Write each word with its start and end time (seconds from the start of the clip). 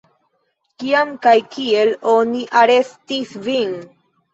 Kiam 0.83 1.11
kaj 1.27 1.35
kiel 1.57 1.95
oni 2.17 2.45
arestis 2.67 3.41
vin? 3.51 3.83